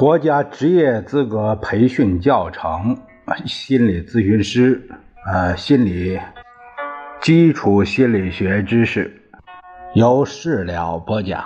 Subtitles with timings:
[0.00, 2.96] 国家职业资格培训教程，
[3.44, 4.88] 心理咨询师，
[5.30, 6.18] 呃，心理
[7.20, 9.20] 基础心理学知识，
[9.92, 11.44] 由事了播讲。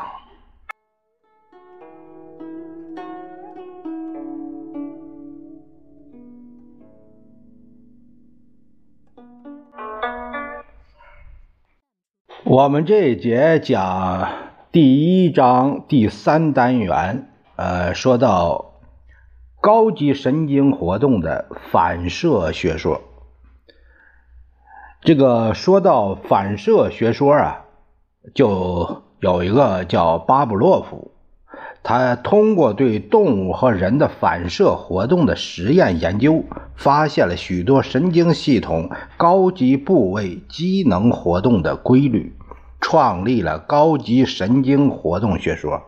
[12.44, 14.29] 我们这一节讲
[14.71, 17.30] 第一章第三单元。
[17.57, 18.81] 呃，说到
[19.61, 23.00] 高级神经活动的反射学说，
[25.00, 27.64] 这个说到反射学说啊，
[28.35, 31.13] 就有一个叫巴布洛夫，
[31.85, 36.42] 他通过对动物和人的反射活动的实验研究，
[36.75, 42.34] 发现了许多神经系统高级部位机能活动的规律，
[42.80, 45.80] 创立了高级神经活动学说。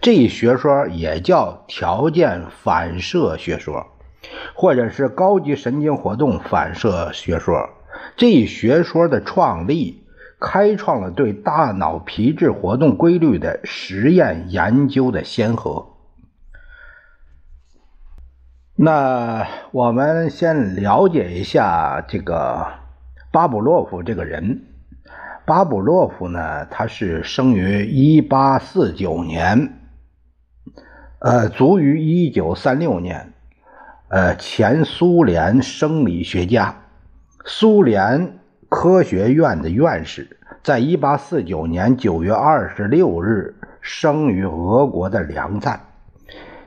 [0.00, 3.86] 这一学说也叫条件反射学说，
[4.54, 7.70] 或者是高级神经活动反射学说。
[8.16, 10.04] 这一学说的创立，
[10.38, 15.86] 开创了对大脑皮质活动规律的实验研究的先河。
[18.76, 22.66] 那我们先了解一下这个
[23.32, 24.66] 巴甫洛夫这个人。
[25.46, 29.80] 巴甫洛夫呢，他是生于一八四九年。
[31.18, 33.32] 呃，卒于一九三六年，
[34.08, 36.82] 呃，前苏联生理学家，
[37.46, 45.86] 苏联科学院的院士，在一八四九年九月二十六日生于俄国的梁赞，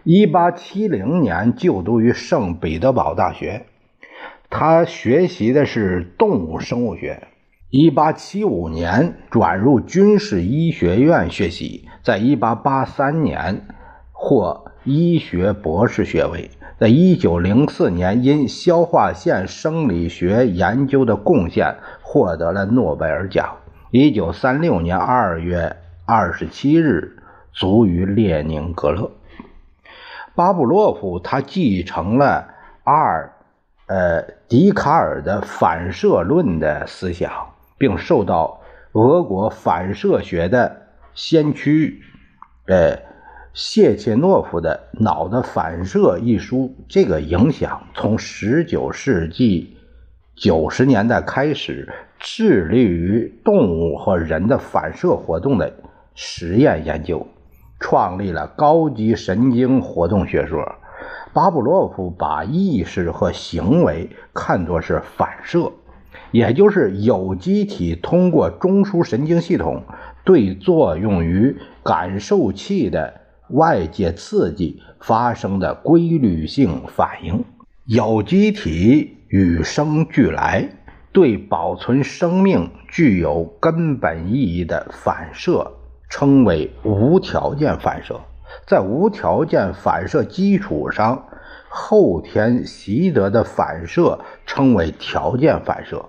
[0.03, 3.67] 一八七零年就读于圣彼得堡大学，
[4.49, 7.27] 他学习的是动物生物学，
[7.69, 13.67] 一八七五年转入军事医学院学习，在一八八三年。
[14.21, 23.55] 获医学博士学位，在一九零四年因消化腺生理学研究的贡献获得了诺贝尔奖。
[23.91, 27.17] 一九三六年二月二十七日
[27.53, 29.09] 卒于列宁格勒。
[30.35, 32.49] 巴布洛夫他继承了
[32.83, 33.31] 阿尔
[33.87, 37.31] 呃笛卡尔的反射论的思想，
[37.77, 38.59] 并受到
[38.91, 42.03] 俄国反射学的先驱
[42.67, 43.08] 呃。
[43.53, 49.75] 谢切诺夫的《脑的反射》一书，这个影响从十九世纪
[50.35, 55.73] 九十年代开始，致力于动物和人的反射活动的
[56.13, 57.25] 实验研究，
[57.79, 60.75] 创立了高级神经活动学说。
[61.33, 65.71] 巴布洛夫把意识和行为看作是反射，
[66.31, 69.83] 也就是有机体通过中枢神经系统
[70.23, 73.18] 对作用于感受器的。
[73.51, 77.43] 外界刺激发生的规律性反应，
[77.85, 80.69] 有机体与生俱来，
[81.11, 85.71] 对保存生命具有根本意义的反射
[86.09, 88.19] 称为无条件反射。
[88.65, 91.27] 在无条件反射基础上
[91.69, 96.05] 后天习得的反射称为条件反射。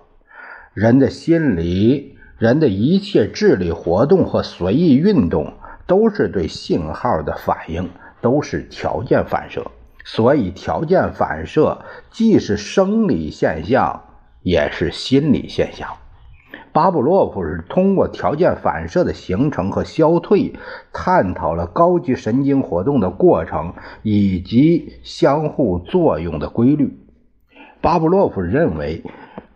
[0.73, 5.55] 人的心理、人的一切智力活动和随意运动。
[5.91, 7.91] 都是对信号的反应，
[8.21, 9.67] 都是条件反射，
[10.05, 14.01] 所以条件反射既是生理现象，
[14.43, 15.89] 也是心理现象。
[16.73, 20.55] 巴布洛夫是通过条件反射的形成和消退，
[20.93, 23.75] 探讨了高级神经活动的过程
[24.05, 27.01] 以及相互作用的规律。
[27.81, 29.03] 巴布洛夫认为，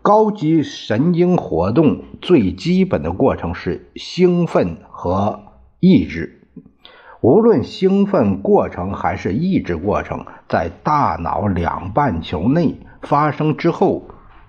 [0.01, 5.39] 高级神经活动最基本的过程是兴奋和。
[5.79, 6.41] 抑制，
[7.21, 14.03] 无论兴奋过程还是抑制过程，在大脑两半球内发生之后，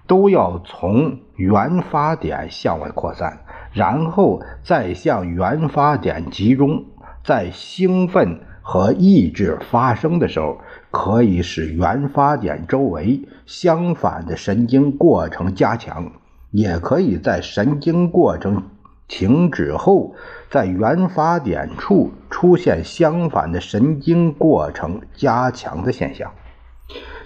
[0.07, 3.41] 都要从原发点向外扩散，
[3.73, 6.85] 然后再向原发点集中。
[7.25, 10.59] 在兴奋和抑制发生的时候，
[10.93, 16.13] 可以使原发点周围相反的神经过程加强，
[16.53, 18.63] 也可以在神经过程。
[19.09, 20.15] 停止后，
[20.51, 26.33] 在原发点处出现相反的神经过程加强的现象，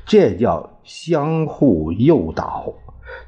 [0.05, 2.75] 这叫相互诱导。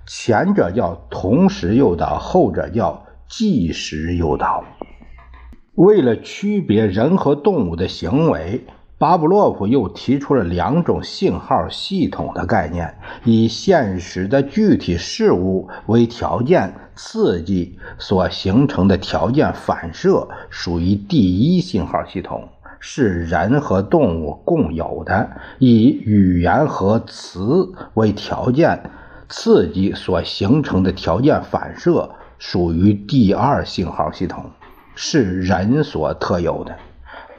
[0.07, 4.65] 前者叫同时诱导，后者叫即时诱导。
[5.75, 8.65] 为了区别人和动物的行为。
[9.03, 12.95] 巴布洛夫又提出了两种信号系统的概念，
[13.25, 25.29] 以现实的具体事物为条件刺激所形成的条件反射属于第一信号系统，是人和动物共有的，
[25.59, 28.89] 以语言和词为条件
[29.29, 32.09] 刺激所形成的条件反射，
[32.39, 34.45] 属于第二信号系统，
[34.95, 36.77] 是人所特有的。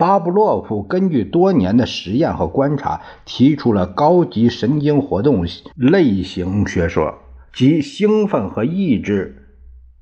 [0.03, 5.45] 巴布洛夫根据多年的实验和观察，提出了高级神经活动
[5.77, 7.19] 类型学说，
[7.53, 9.47] 即兴奋和抑制。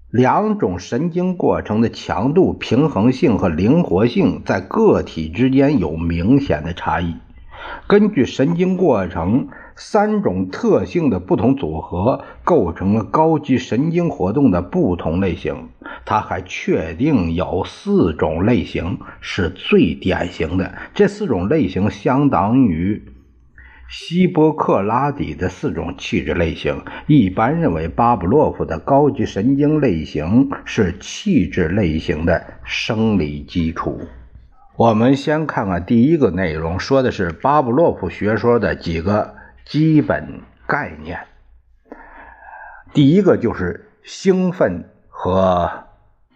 [0.09, 7.17] 两种神经过程的强度、平衡性和灵活性在个体之间有明显的差异。
[7.85, 15.69] 根据神经过程三种特性的不同组合，构成了高级神经活动的不同类型。
[16.05, 23.01] 他还确定有四种类型是最典型的，这四种类型相当于。
[23.89, 33.99] 希波克拉底的四种气质类型，一般认为巴甫洛夫的高级神经类型是气质类型的生理基础。
[34.77, 41.19] 我们先看看第一个内容，说的是巴甫洛夫学说的几个基本概念。
[42.93, 45.69] 第一个就是兴奋和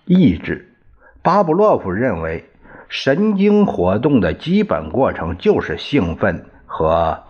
[0.06, 0.74] 抑制。
[1.22, 2.50] 巴布洛夫认为，
[2.88, 7.24] 神经活动的基本过程就是兴奋和。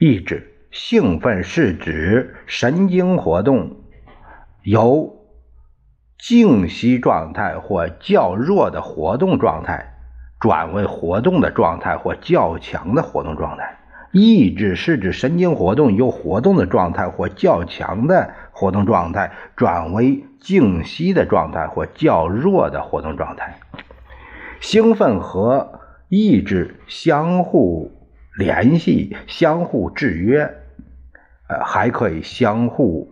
[0.00, 3.78] 抑制兴奋是指神经活动
[4.62, 5.26] 由
[6.18, 9.98] 静息状态或较弱的活动状态
[10.38, 13.77] 转为活动的状态或较强的活动状态。
[14.20, 23.58] 抑制是指神经活动由活动的状态或较强的活动状态转为静息的状态或较弱的活动状态。
[24.60, 27.92] 兴奋和抑制相互。
[28.38, 30.42] 联系、相互制约，
[31.48, 33.10] 呃，还可以相互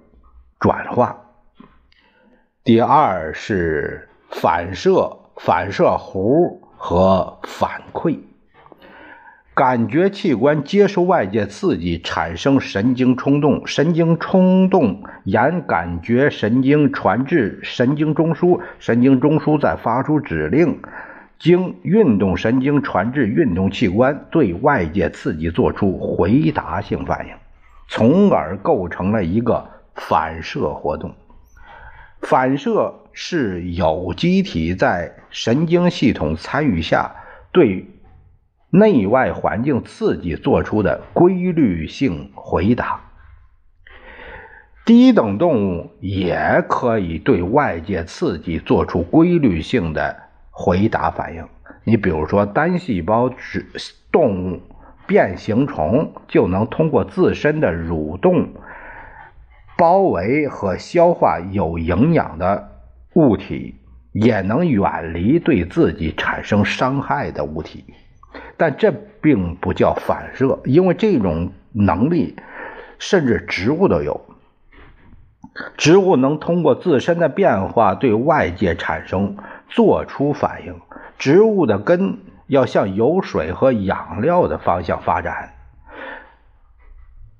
[0.60, 1.18] 转化。
[2.62, 8.20] 第二是反射、反射弧和反馈。
[9.56, 20.78] 感觉器官接受外界刺激，产生神经冲动，神经冲动沿感觉神经传至神经中枢，神经中枢再发出指令。
[21.38, 27.32] 经运动神经传至运动器官，对外界刺激做出回答性反应，
[27.88, 31.14] 从而构成了一个反射活动。
[32.20, 37.16] 反射是有机体在神经系统参与下
[37.52, 37.86] 对
[38.70, 43.00] 内外环境刺激做出的规律性回答。
[44.84, 50.24] 低等动物也可以对外界刺激做出规律性的。
[50.58, 51.46] 回答反应，
[51.84, 53.66] 你比如说单细胞植
[54.10, 54.62] 动物
[55.06, 58.54] 变形虫就能通过自身的蠕动
[59.76, 62.70] 包围和消化有营养的
[63.12, 63.74] 物体，
[64.12, 67.84] 也能远离对自己产生伤害的物体。
[68.56, 72.36] 但这并不叫反射，因为这种能力
[72.98, 74.20] 甚至植物都有。
[75.76, 79.36] 植物能通过自身的变化对外界产生。
[79.68, 80.80] 做出反应，
[81.18, 85.54] 植物的根要向有水和养料的方向发展。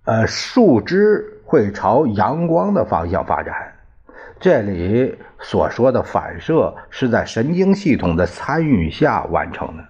[0.06, 3.54] 呃，树枝会朝阳光的方向发展。
[4.40, 9.84] 这里所说的反射是在神经系统的参与下完成的。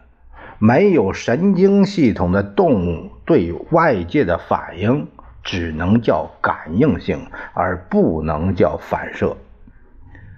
[0.58, 5.08] 没有神经系统的动物对外界的反应
[5.42, 9.36] 只能叫感应性，而不能叫反射。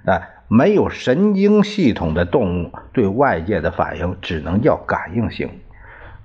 [0.07, 0.35] 哎。
[0.51, 5.61] 没有神经系统的动物对外界的反应只能叫感应性，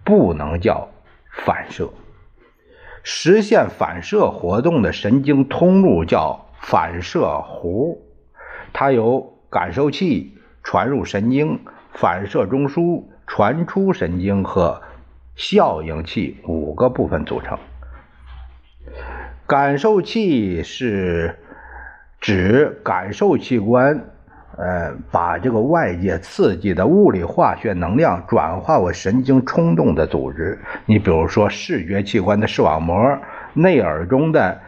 [0.05, 0.88] 不能叫
[1.29, 1.89] 反射。
[3.03, 7.97] 实现反射活动的神经通路叫反射弧，
[8.71, 11.59] 它由感受器传入神经、
[11.91, 13.03] 反射中枢
[13.35, 14.79] 传出神经和
[15.35, 17.57] 效应器五个部分组成。
[19.47, 21.35] 感受器是
[22.21, 24.05] 指感受器官。
[24.55, 30.59] 呃，把这个外界刺激的物理化学能量转化为神经冲动的组织。
[30.85, 33.17] 你比如说，视觉器官的视网膜、
[33.53, 34.61] 内耳中的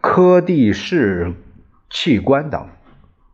[0.00, 1.32] 柯蒂氏
[1.90, 2.68] 器官等，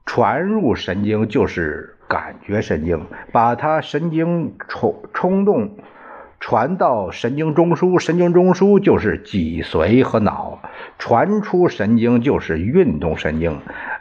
[0.07, 5.77] 传入神经就是感觉神经，把它神经冲冲动
[6.39, 10.59] 传到神经中枢，神经中枢就是脊髓和脑，
[10.99, 13.59] 传出神经就是运动神经。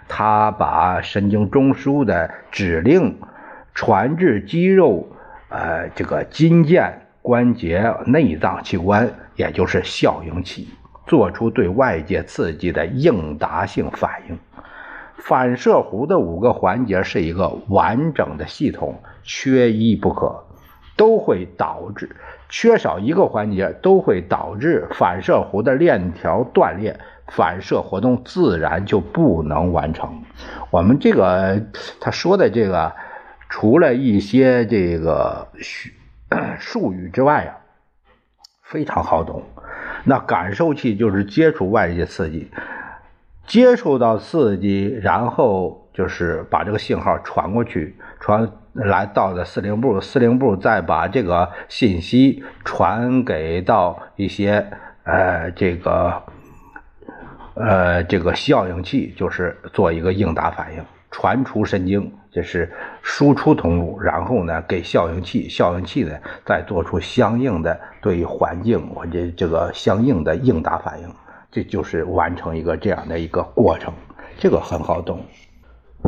[0.10, 3.18] 他把神经中枢的指令
[3.74, 5.08] 传至肌肉、
[5.48, 6.92] 呃，这个筋腱、
[7.22, 10.68] 关节、内脏器官，也就是效应器，
[11.08, 14.38] 做出对外界刺激的应答性反应。
[15.18, 20.44] 反射弧的五个环节是一个完整的系统，缺一不可。
[20.96, 22.16] 都会导致
[22.50, 30.22] 缺少一个环节，都会导致反射弧的链条断裂，反射活动自然就不能完成。
[30.70, 31.64] 我们这个
[32.00, 32.94] 他说的这个，
[33.50, 35.48] 除了一些这个
[36.60, 37.58] 术语之外啊，
[38.62, 39.42] 非常好懂。
[40.04, 42.52] 那感受器就是接触外界刺激，
[43.46, 54.66] 接触到刺激，然后就是把这个信号传过去，传来到的司令部，司令部再把这个信息传给到一些
[55.04, 56.24] 呃这个
[57.56, 62.12] 呃这个效应器，就是做一个应答反应，传出神经。
[62.32, 62.74] 这是
[63.04, 71.08] 输出通路，然后呢，给效应器，效应器呢再做出相应的对于环境或者这个相应的应答反应，
[71.54, 73.94] 这就是完成一个这样的一个过程。
[74.38, 75.22] 这个很好懂。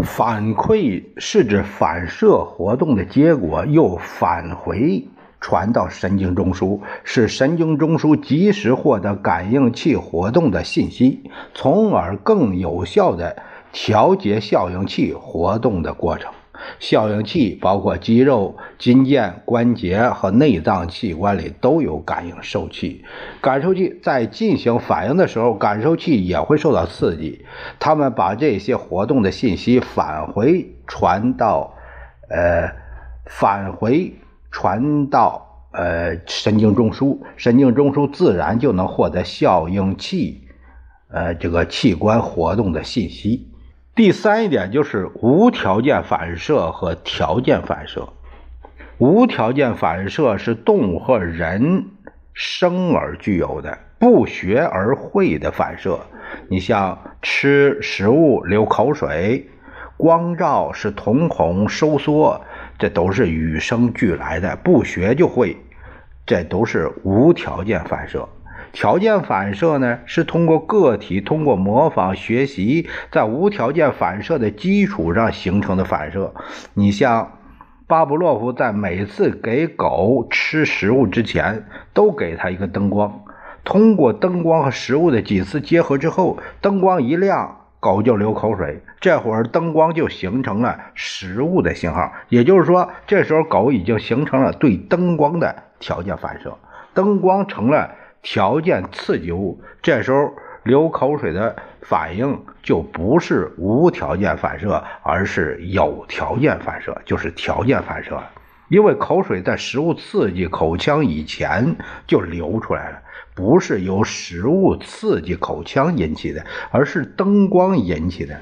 [0.03, 5.07] 反馈是指反射活动的结果又返回
[5.39, 13.37] 传到神经中枢，使神经中枢及时获得感应器活动的信息，从而更有效的。
[13.77, 16.31] 调节效应器活动的过程，
[16.79, 23.03] 效应器包括肌肉、筋腱、关节和内脏器官里都有感应受器。
[23.41, 27.45] 感受器在进行反应的时候，感受器也会受到刺激，
[27.79, 31.73] 他们把这些活动的信息返回传到，
[32.29, 32.71] 呃，
[33.25, 34.13] 返回
[34.51, 40.41] 传到呃神经中枢，神经中枢自然就能获得效应器，
[41.09, 43.51] 呃这个器官活动的信息。
[43.95, 48.09] 第三一点就是无条件反射和条件反射。
[48.97, 51.85] 无条件反射是动物和人
[52.33, 56.01] 生而具有的，不学而会的反射。
[56.49, 59.49] 你像吃食物、流口水、
[59.95, 62.41] 光照使瞳孔收缩，
[62.77, 65.55] 这都是与生俱来的，不学就会，
[66.25, 68.27] 这都是无条件反射。
[68.75, 76.33] 条件反射呢，是通过个体通过模仿学习，在无条件反射的基础上形成的反射。
[76.73, 77.31] 你像
[77.87, 83.21] 巴布洛夫在每次给狗吃食物之前，都给它一个灯光，
[83.63, 96.57] 通过灯光和食物的几次结合之后，灯光一亮，狗就流口水，这会儿灯光就形成了食物的信号，也就是说，这时候狗已经形成了对灯光的条件反射，
[96.93, 97.91] 灯光成了。
[98.25, 108.19] 条件刺激物，这时候流口水的反应就不是无条件反射，而是有条件反射，就是条件反射。
[108.67, 111.75] 因为口水在食物刺激口腔以前
[112.07, 112.99] 就流出来了，
[113.35, 118.35] 不是由食物刺激口腔引起的，而是灯光引起的。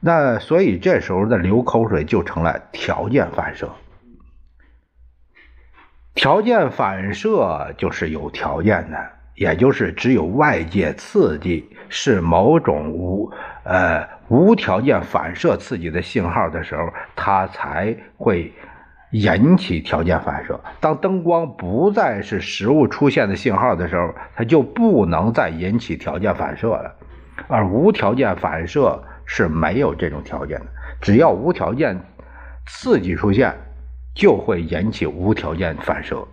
[0.00, 3.68] 那所以这时候的流口水就成了条件反射。
[6.20, 13.32] 条件反射就是有条件的，也就是只有外界刺激是某种无
[13.64, 18.52] 呃无条件反射刺激的信号的时候，它才会
[19.12, 20.60] 引起条件反射。
[20.78, 26.94] 当灯光不再是食物出现的信号的时候，它就不能再引起条件反射了。
[27.48, 30.66] 而无条件反射是没有这种条件的，
[31.00, 31.98] 只要无条件
[32.66, 33.54] 刺激出现。
[34.20, 36.28] 就会引起无条件反射。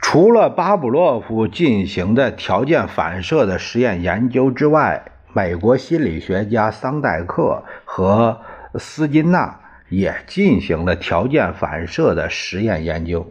[0.00, 8.40] 除了巴甫洛夫进行的条件反射的实验研究之外，美国心理学家桑代克和
[8.76, 9.60] 斯金纳
[9.90, 13.30] 也进行了条件反射的实验研究。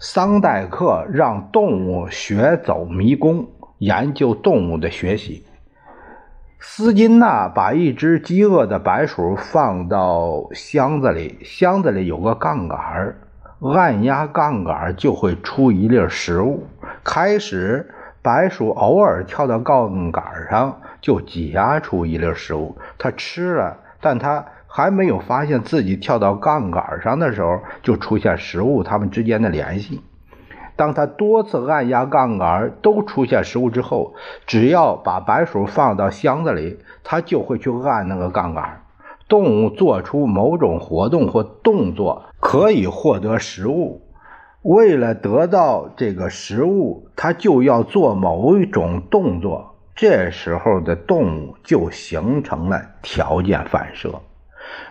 [0.00, 3.48] 桑代克让动物学走迷宫，
[3.78, 5.46] 研究动物的学习。
[6.68, 13.16] 斯金纳把一只饥饿的白鼠放到箱子里，箱子里有个杠杆儿，
[13.74, 16.66] 按压杠杆儿就会出一粒食物。
[17.04, 17.88] 开始，
[18.20, 30.02] 白鼠偶尔跳到杠杆上就挤压出一粒食物，它吃了，但它还没有发现自己跳到杠杆上的时候就出现食物，它们之间的联系。
[30.76, 34.14] 当他多次按压杠杆都出现食物之后，
[34.46, 38.82] 只要把白鼠放到箱子里，他就会去按那个杠杆。
[39.28, 44.02] 动物做出某种活动或动作可以获得食物，
[44.62, 49.74] 为了得到这个食物，它就要做某一种动作。
[49.96, 54.20] 这时候的动物就形成了条件反射。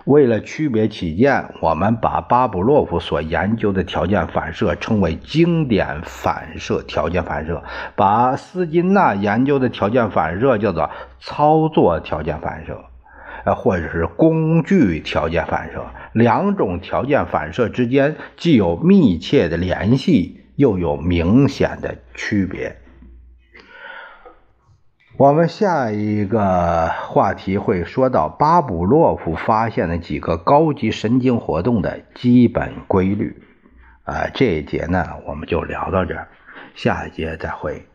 [0.06, 7.64] 为了区别起见，我们把巴甫洛夫所研究的条件反射称为经典反射条件反射，
[7.96, 10.90] 把斯金纳研究的条件反射叫做
[11.20, 12.80] 操作条件反射。
[13.46, 15.86] 呃，或者是工具条件反射。
[16.14, 22.76] 两种条件反射之间既有密切的联系，又有明显的区别。
[25.18, 33.42] 我们下一个话题会说到巴甫洛夫发现的几个高级神经活动的基本规律。
[34.04, 36.28] 啊，这一节呢，我们就聊到这儿，
[36.76, 37.88] 下一节再会。